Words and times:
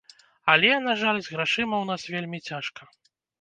Але, 0.53 0.71
на 0.85 0.95
жаль, 1.01 1.19
з 1.27 1.35
грашыма 1.35 1.75
ў 1.81 1.85
нас 1.91 2.01
вельмі 2.15 2.41
цяжка. 2.49 2.89